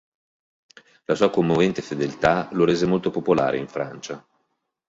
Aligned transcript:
La 1.05 1.13
sua 1.13 1.29
commovente 1.29 1.83
fedeltà 1.83 2.49
lo 2.53 2.65
rese 2.65 2.87
molto 2.87 3.11
popolare 3.11 3.59
in 3.59 3.67
Francia. 3.67 4.27